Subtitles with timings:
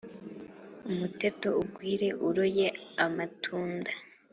[0.89, 2.67] umuteto ugwire uroye
[3.05, 3.91] amatunda